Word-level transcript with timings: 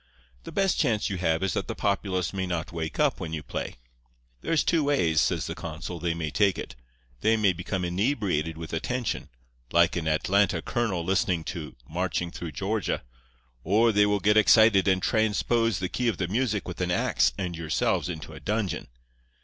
The 0.45 0.51
best 0.51 0.79
chance 0.79 1.11
you 1.11 1.17
have 1.17 1.43
is 1.43 1.53
that 1.53 1.67
the 1.67 1.75
populace 1.75 2.33
may 2.33 2.47
not 2.47 2.71
wake 2.71 2.99
up 2.99 3.19
when 3.19 3.33
you 3.33 3.43
play. 3.43 3.75
There's 4.41 4.63
two 4.63 4.83
ways,' 4.85 5.21
says 5.21 5.45
the 5.45 5.53
consul, 5.53 5.99
'they 5.99 6.15
may 6.15 6.31
take 6.31 6.57
it. 6.57 6.75
They 7.19 7.37
may 7.37 7.53
become 7.53 7.85
inebriated 7.85 8.57
with 8.57 8.73
attention, 8.73 9.29
like 9.71 9.95
an 9.95 10.07
Atlanta 10.07 10.59
colonel 10.63 11.05
listening 11.05 11.43
to 11.53 11.75
"Marching 11.87 12.31
Through 12.31 12.53
Georgia," 12.53 13.03
or 13.63 13.91
they 13.91 14.07
will 14.07 14.19
get 14.19 14.37
excited 14.37 14.87
and 14.87 15.03
transpose 15.03 15.77
the 15.77 15.87
key 15.87 16.07
of 16.07 16.17
the 16.17 16.27
music 16.27 16.67
with 16.67 16.81
an 16.81 16.89
axe 16.89 17.31
and 17.37 17.55
yourselves 17.55 18.09
into 18.09 18.33
a 18.33 18.39
dungeon. 18.39 18.87